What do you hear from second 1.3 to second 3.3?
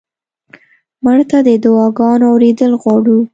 ته د دعا ګانو اورېدل غواړو